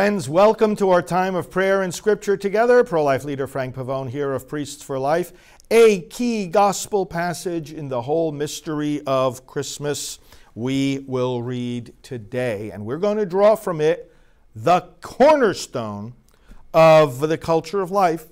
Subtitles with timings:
[0.00, 2.82] Friends, welcome to our time of prayer and scripture together.
[2.82, 5.30] Pro life leader Frank Pavone here of Priests for Life.
[5.70, 10.18] A key gospel passage in the whole mystery of Christmas
[10.54, 14.10] we will read today, and we're going to draw from it
[14.56, 16.14] the cornerstone
[16.72, 18.24] of the culture of life,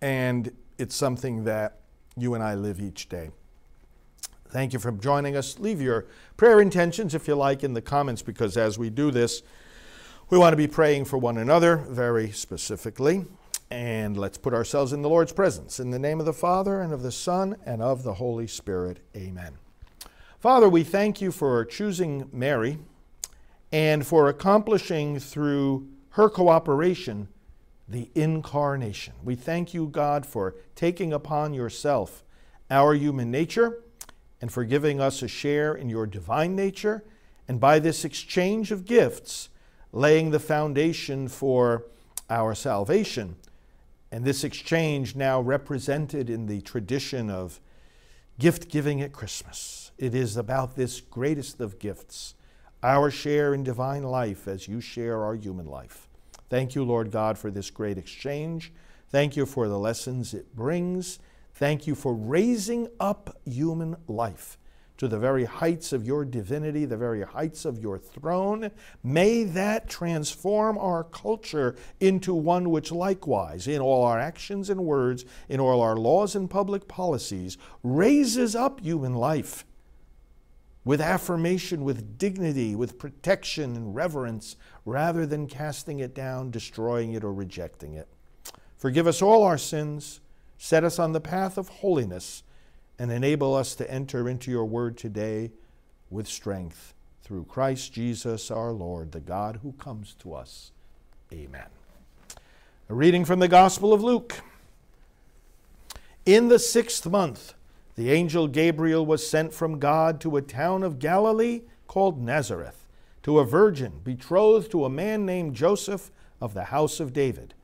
[0.00, 1.80] and it's something that
[2.16, 3.32] you and I live each day.
[4.50, 5.58] Thank you for joining us.
[5.58, 6.06] Leave your
[6.36, 9.42] prayer intentions, if you like, in the comments because as we do this,
[10.30, 13.24] we want to be praying for one another very specifically.
[13.70, 15.80] And let's put ourselves in the Lord's presence.
[15.80, 18.98] In the name of the Father, and of the Son, and of the Holy Spirit.
[19.16, 19.54] Amen.
[20.38, 22.78] Father, we thank you for choosing Mary
[23.72, 27.28] and for accomplishing through her cooperation
[27.88, 29.14] the incarnation.
[29.24, 32.22] We thank you, God, for taking upon yourself
[32.70, 33.82] our human nature
[34.42, 37.02] and for giving us a share in your divine nature,
[37.48, 39.48] and by this exchange of gifts,
[39.92, 41.84] laying the foundation for
[42.28, 43.36] our salvation.
[44.10, 47.60] And this exchange now represented in the tradition of
[48.38, 49.90] gift giving at Christmas.
[49.98, 52.34] It is about this greatest of gifts,
[52.82, 56.08] our share in divine life as you share our human life.
[56.48, 58.72] Thank you, Lord God, for this great exchange.
[59.10, 61.18] Thank you for the lessons it brings.
[61.54, 64.58] Thank you for raising up human life
[64.98, 68.70] to the very heights of your divinity, the very heights of your throne.
[69.02, 75.24] May that transform our culture into one which, likewise, in all our actions and words,
[75.48, 79.64] in all our laws and public policies, raises up human life
[80.84, 87.22] with affirmation, with dignity, with protection and reverence, rather than casting it down, destroying it,
[87.22, 88.08] or rejecting it.
[88.76, 90.20] Forgive us all our sins,
[90.56, 92.42] set us on the path of holiness,
[92.98, 95.52] and enable us to enter into your word today
[96.10, 96.94] with strength.
[97.22, 100.72] Through Christ Jesus our Lord, the God who comes to us.
[101.32, 101.66] Amen.
[102.88, 104.40] A reading from the Gospel of Luke.
[106.24, 107.54] In the sixth month,
[107.96, 112.86] the angel Gabriel was sent from God to a town of Galilee called Nazareth,
[113.24, 116.10] to a virgin betrothed to a man named Joseph
[116.40, 117.54] of the house of David,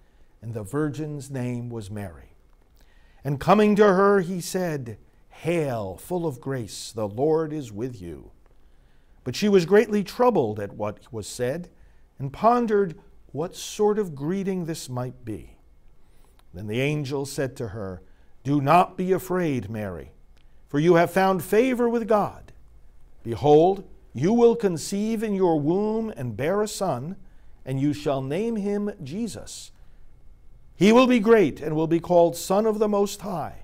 [0.42, 2.34] and the virgin's name was Mary.
[3.22, 4.98] And coming to her, he said,
[5.34, 8.30] Hail, full of grace, the Lord is with you.
[9.22, 11.68] But she was greatly troubled at what was said,
[12.18, 12.98] and pondered
[13.32, 15.56] what sort of greeting this might be.
[16.52, 18.02] Then the angel said to her,
[18.44, 20.12] Do not be afraid, Mary
[20.74, 22.52] for you have found favor with God.
[23.22, 27.14] Behold, you will conceive in your womb and bear a son,
[27.64, 29.70] and you shall name him Jesus.
[30.74, 33.63] He will be great and will be called Son of the Most High.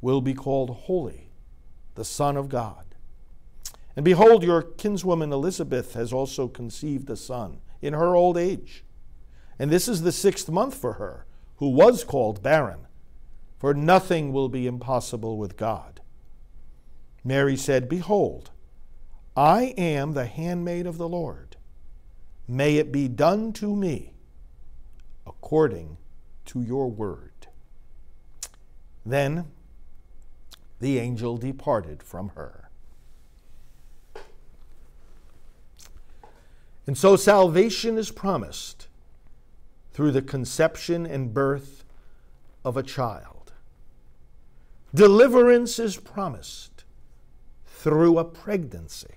[0.00, 1.30] will be called Holy,
[1.94, 2.84] the Son of God.
[3.94, 8.84] And behold, your kinswoman Elizabeth has also conceived a son in her old age.
[9.58, 11.24] And this is the sixth month for her,
[11.56, 12.86] who was called barren
[13.58, 16.00] for nothing will be impossible with God.
[17.24, 18.50] Mary said, Behold,
[19.36, 21.56] I am the handmaid of the Lord.
[22.46, 24.14] May it be done to me
[25.26, 25.96] according
[26.46, 27.48] to your word.
[29.04, 29.46] Then
[30.80, 32.70] the angel departed from her.
[36.86, 38.86] And so salvation is promised
[39.92, 41.84] through the conception and birth
[42.64, 43.52] of a child.
[44.94, 46.84] Deliverance is promised
[47.66, 49.16] through a pregnancy.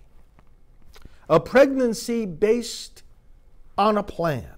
[1.30, 3.04] A pregnancy based
[3.78, 4.56] on a plan.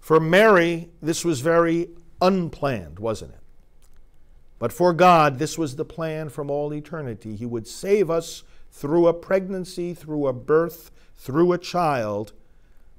[0.00, 3.41] For Mary, this was very unplanned, wasn't it?
[4.62, 7.34] But for God, this was the plan from all eternity.
[7.34, 12.32] He would save us through a pregnancy, through a birth, through a child,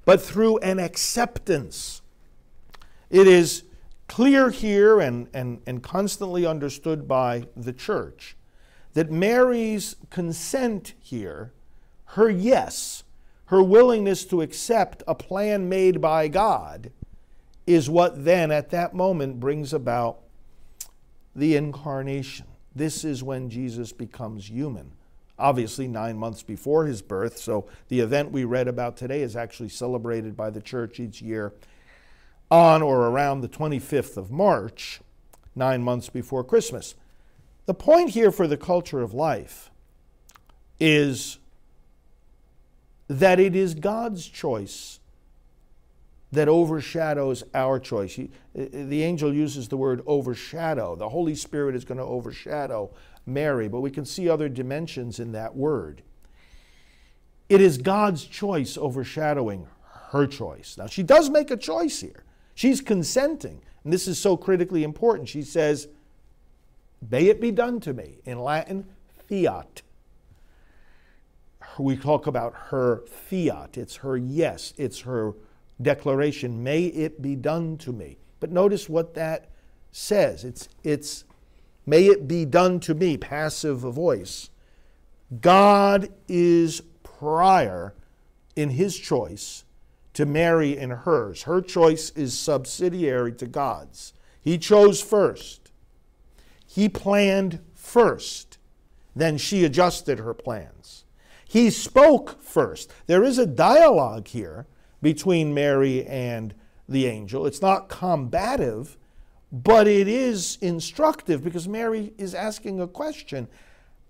[0.03, 2.01] but through an acceptance.
[3.09, 3.63] It is
[4.09, 8.35] clear here and, and, and constantly understood by the church
[8.93, 11.53] that Mary's consent here,
[12.07, 13.05] her yes,
[13.45, 16.91] her willingness to accept a plan made by God,
[17.65, 20.22] is what then at that moment brings about
[21.35, 22.47] the incarnation.
[22.75, 24.93] This is when Jesus becomes human.
[25.37, 29.69] Obviously, nine months before his birth, so the event we read about today is actually
[29.69, 31.53] celebrated by the church each year
[32.51, 35.01] on or around the 25th of March,
[35.55, 36.93] nine months before Christmas.
[37.65, 39.71] The point here for the culture of life
[40.79, 41.39] is
[43.07, 44.99] that it is God's choice
[46.33, 48.15] that overshadows our choice.
[48.15, 50.95] He, uh, the angel uses the word overshadow.
[50.95, 52.91] The Holy Spirit is going to overshadow
[53.25, 56.01] Mary, but we can see other dimensions in that word.
[57.49, 59.67] It is God's choice overshadowing
[60.09, 60.75] her choice.
[60.75, 62.23] Now, she does make a choice here.
[62.55, 65.29] She's consenting, and this is so critically important.
[65.29, 65.87] She says,
[67.11, 68.19] May it be done to me.
[68.25, 68.85] In Latin,
[69.27, 69.83] fiat.
[71.77, 73.77] We talk about her fiat.
[73.77, 75.33] It's her yes, it's her
[75.81, 78.17] declaration, may it be done to me.
[78.39, 79.49] But notice what that
[79.91, 80.43] says.
[80.43, 81.23] It's, it's
[81.85, 84.49] may it be done to me, passive voice.
[85.41, 87.93] God is prior
[88.55, 89.63] in his choice
[90.13, 91.43] to Mary and hers.
[91.43, 94.13] Her choice is subsidiary to God's.
[94.41, 95.71] He chose first.
[96.65, 98.57] He planned first.
[99.15, 101.05] Then she adjusted her plans.
[101.47, 102.91] He spoke first.
[103.05, 104.67] There is a dialogue here
[105.03, 106.55] between Mary and
[106.87, 107.45] the angel.
[107.45, 108.97] It's not combative,
[109.51, 113.47] but it is instructive because Mary is asking a question.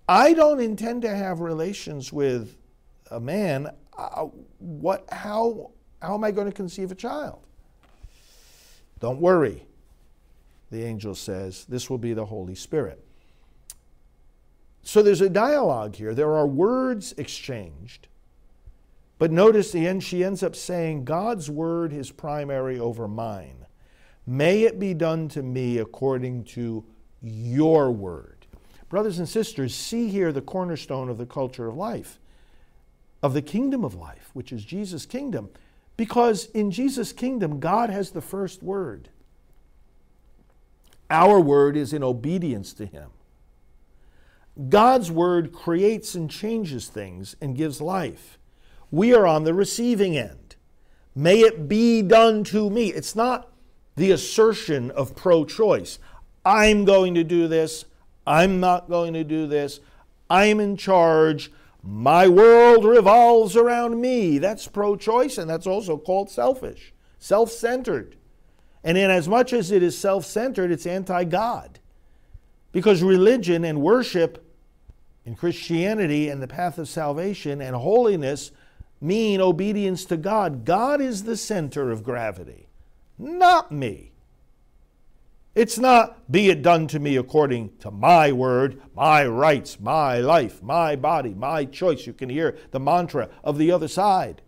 [0.08, 2.56] I don't intend to have relations with
[3.10, 3.70] a man.
[3.98, 7.46] Uh, what, how, how am I going to conceive a child?
[9.00, 9.66] Don't worry,
[10.70, 11.64] the angel says.
[11.68, 13.04] This will be the Holy Spirit.
[14.82, 16.14] So there's a dialogue here.
[16.14, 18.06] There are words exchanged.
[19.18, 23.66] But notice the end, she ends up saying, God's word is primary over mine.
[24.26, 26.84] May it be done to me according to
[27.22, 28.46] your word.
[28.88, 32.18] Brothers and sisters, see here the cornerstone of the culture of life,
[33.22, 35.50] of the kingdom of life, which is Jesus' kingdom.
[35.96, 39.10] Because in Jesus' kingdom, God has the first word.
[41.10, 43.10] Our word is in obedience to Him.
[44.68, 48.38] God's word creates and changes things and gives life
[48.90, 50.56] we are on the receiving end.
[51.14, 52.88] May it be done to me.
[52.88, 53.50] It's not
[53.96, 55.98] the assertion of pro choice.
[56.44, 57.84] I'm going to do this.
[58.26, 59.80] I'm not going to do this.
[60.28, 61.52] I'm in charge.
[61.82, 64.38] My world revolves around me.
[64.38, 68.16] That's pro choice, and that's also called selfish, self centered.
[68.82, 71.78] And in as much as it is self centered, it's anti God.
[72.72, 74.44] Because religion and worship
[75.24, 78.50] in Christianity and the path of salvation and holiness
[79.04, 80.64] mean obedience to God.
[80.64, 82.68] God is the center of gravity,
[83.18, 84.12] not me.
[85.54, 90.60] It's not, be it done to me according to my word, my rights, my life,
[90.62, 92.06] my body, my choice.
[92.06, 94.42] You can hear the mantra of the other side.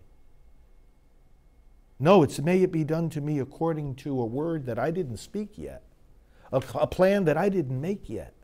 [2.01, 5.19] No, it's, may it be done to me according to a word that I didn't
[5.19, 5.83] speak yet,
[6.51, 8.35] a, a plan that I didn't make yet,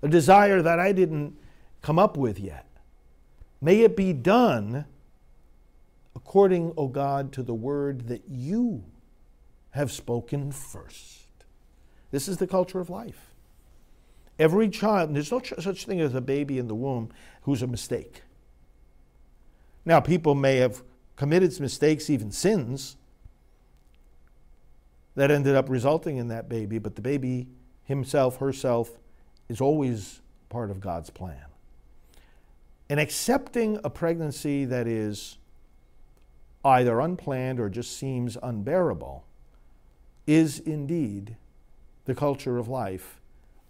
[0.00, 1.36] a desire that I didn't
[1.82, 2.66] come up with yet.
[3.60, 4.86] May it be done
[6.14, 8.84] according, O God, to the word that you
[9.70, 11.20] have spoken first.
[12.10, 13.30] This is the culture of life.
[14.38, 17.10] Every child, there's no such thing as a baby in the womb
[17.42, 18.22] who's a mistake.
[19.84, 20.82] Now, people may have
[21.16, 22.96] committed mistakes, even sins,
[25.14, 27.48] that ended up resulting in that baby, but the baby
[27.84, 28.98] himself, herself,
[29.48, 31.44] is always part of God's plan.
[32.88, 35.36] And accepting a pregnancy that is
[36.64, 39.24] either unplanned or just seems unbearable,
[40.26, 41.36] is indeed
[42.04, 43.20] the culture of life.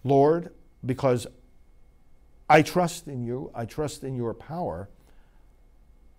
[0.03, 0.53] Lord,
[0.85, 1.27] because
[2.49, 4.89] I trust in you, I trust in your power,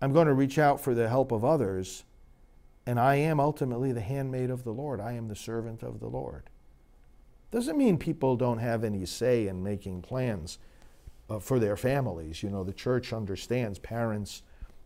[0.01, 2.03] I'm going to reach out for the help of others,
[2.85, 4.99] and I am ultimately the handmaid of the Lord.
[4.99, 6.49] I am the servant of the Lord.
[7.51, 10.57] Doesn't mean people don't have any say in making plans
[11.29, 12.41] uh, for their families.
[12.41, 14.41] You know, the church understands parents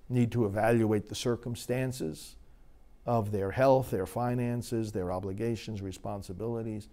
[0.10, 2.36] need to evaluate the circumstances
[3.06, 6.88] of their health, their finances, their obligations, responsibilities.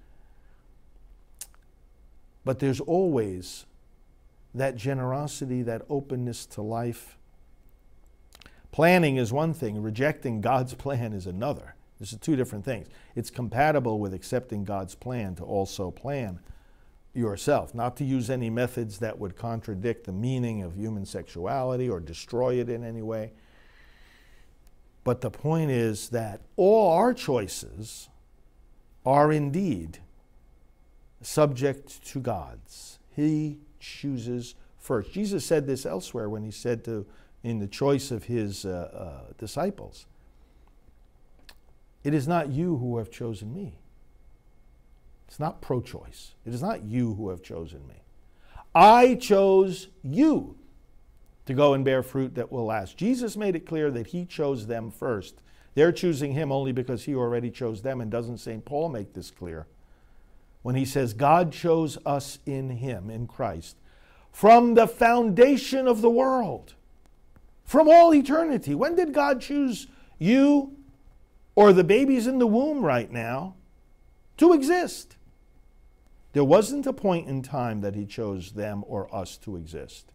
[2.45, 3.67] But there's always
[4.55, 7.17] that generosity, that openness to life.
[8.71, 11.75] Planning is one thing, rejecting God's plan is another.
[11.99, 12.89] This is two different things.
[13.15, 16.41] It's compatible with accepting God's plan to also plan
[17.15, 22.01] yourself, not to use any methods that would contradict the meaning of human sexuality or
[22.01, 23.33] destroy it in any way.
[25.05, 28.09] But the point is that all our choices
[29.07, 29.99] are indeed
[31.21, 32.99] subject to God's.
[33.15, 35.13] He chooses first.
[35.13, 37.07] Jesus said this elsewhere when he said to,
[37.43, 40.07] in the choice of his uh, uh, disciples,
[42.03, 43.79] It is not you who have chosen me
[45.29, 46.35] it's not pro choice.
[46.45, 48.03] It is not you who have chosen me.
[48.75, 50.57] I chose you
[51.47, 52.97] to go and bear fruit that will last.
[52.97, 55.37] Jesus made it clear that he chose them first.
[55.75, 58.01] They're choosing him only because he already chose them.
[58.01, 58.65] And doesn't St.
[58.65, 59.67] Paul make this clear?
[60.63, 63.77] When he says, God chose us in him, in Christ,
[64.33, 66.75] from the foundation of the world,
[67.65, 68.75] from all eternity.
[68.75, 69.87] When did God choose
[70.19, 70.77] you
[71.55, 73.57] or the babies in the womb right now
[74.39, 75.17] to exist.
[76.33, 80.11] There wasn't a point in time that he chose them or us to exist.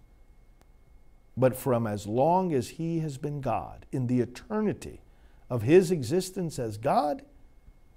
[1.38, 5.02] But from as long as he has been God, in the eternity
[5.50, 7.22] of his existence as God,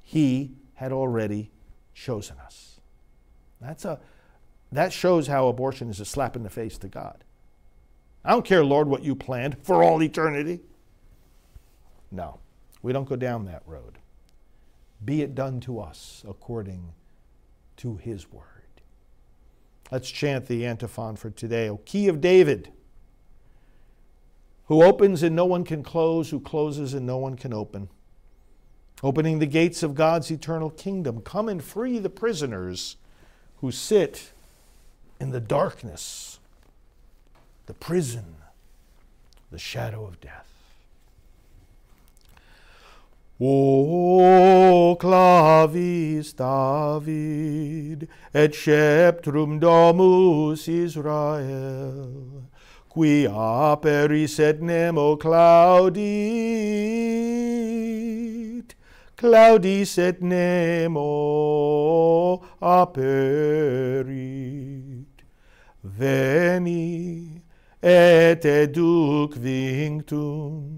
[0.01, 1.51] he had already
[1.95, 2.81] chosen us.
[3.61, 3.99] That's a,
[4.71, 7.25] that shows how abortion is a slap in the face to God.
[8.25, 10.61] I don't care, Lord, what you planned for all eternity.
[12.13, 12.39] No,
[12.83, 13.99] we don't go down that road.
[15.05, 16.93] Be it done to us according
[17.79, 18.47] to his word.
[19.91, 21.69] Let's chant the antiphon for today.
[21.69, 22.73] O key of David,
[24.67, 27.89] who opens and no one can close, who closes and no one can open.
[29.03, 32.97] Opening the gates of God's eternal kingdom, come and free the prisoners
[33.57, 34.33] who sit
[35.21, 36.39] in the darkness,
[37.67, 38.37] the prison,
[39.51, 40.52] the shadow of death.
[43.45, 52.47] O clavis David, et sceptrum domus Israel,
[52.89, 56.07] qui aperis et nemo claudit,
[59.17, 61.03] claudis et nemo
[62.61, 64.13] aperit.
[65.83, 67.43] Veni,
[67.83, 70.72] et educ vinctum,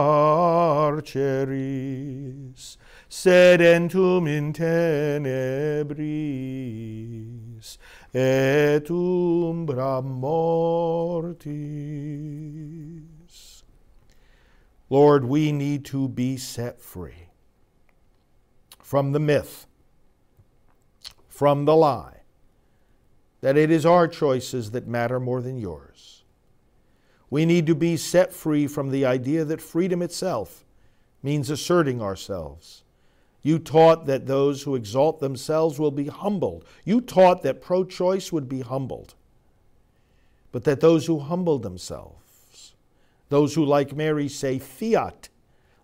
[3.10, 5.98] sedentum in tenebris,
[8.14, 11.42] et umbra mortis.
[14.88, 17.28] Lord, we need to be set free
[18.78, 19.66] from the myth,
[21.28, 22.20] from the lie,
[23.40, 26.21] that it is our choices that matter more than yours.
[27.32, 30.66] We need to be set free from the idea that freedom itself
[31.22, 32.82] means asserting ourselves.
[33.40, 36.66] You taught that those who exalt themselves will be humbled.
[36.84, 39.14] You taught that pro choice would be humbled,
[40.52, 42.74] but that those who humble themselves,
[43.30, 45.30] those who, like Mary, say, Fiat,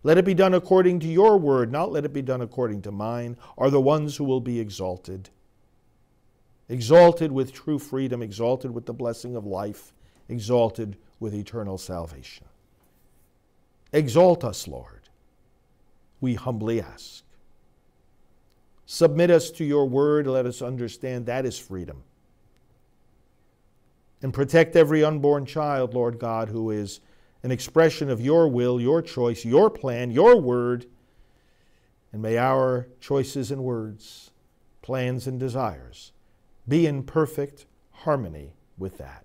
[0.02, 2.92] let it be done according to your word, not let it be done according to
[2.92, 5.30] mine, are the ones who will be exalted.
[6.68, 9.94] Exalted with true freedom, exalted with the blessing of life,
[10.28, 12.46] exalted with eternal salvation.
[13.92, 15.08] Exalt us, Lord,
[16.20, 17.24] we humbly ask.
[18.86, 20.26] Submit us to your word.
[20.26, 22.02] Let us understand that is freedom.
[24.22, 27.00] And protect every unborn child, Lord God, who is
[27.42, 30.86] an expression of your will, your choice, your plan, your word.
[32.12, 34.30] And may our choices and words,
[34.82, 36.12] plans and desires
[36.66, 39.24] be in perfect harmony with that.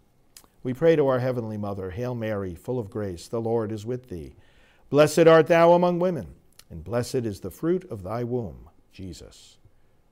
[0.63, 4.09] We pray to our Heavenly Mother, Hail Mary, full of grace, the Lord is with
[4.09, 4.35] thee.
[4.91, 6.35] Blessed art thou among women,
[6.69, 9.57] and blessed is the fruit of thy womb, Jesus.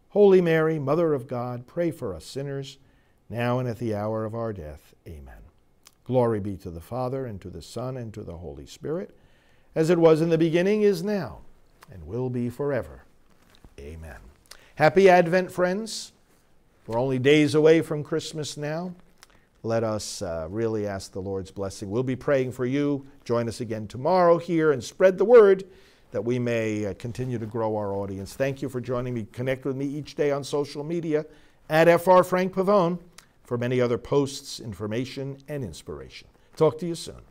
[0.10, 2.80] Holy Mary, Mother of God, pray for us sinners,
[3.30, 4.96] now and at the hour of our death.
[5.08, 5.44] Amen.
[6.04, 9.16] Glory be to the Father, and to the Son, and to the Holy Spirit,
[9.76, 11.42] as it was in the beginning, is now,
[11.92, 13.04] and will be forever.
[13.80, 14.18] Amen.
[14.76, 16.12] Happy Advent, friends.
[16.88, 18.96] We're only days away from Christmas now
[19.64, 21.90] let us uh, really ask the Lord's blessing.
[21.90, 23.06] We'll be praying for you.
[23.26, 25.66] Join us again tomorrow here and spread the word
[26.12, 28.34] that we may uh, continue to grow our audience.
[28.34, 29.28] Thank you for joining me.
[29.32, 31.26] Connect with me each day on social media
[31.70, 33.00] at FR Frank Pavone
[33.44, 36.28] for many other posts, information, and inspiration.
[36.56, 37.22] Talk to you soon.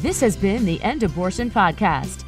[0.00, 2.27] This has been the End Abortion Podcast.